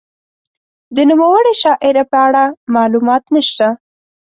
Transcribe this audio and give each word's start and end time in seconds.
د 0.95 0.97
نوموړې 1.09 1.53
شاعرې 1.61 2.03
په 2.11 2.17
اړه 2.27 2.43
معلومات 2.75 3.23
نشته. 3.35 3.67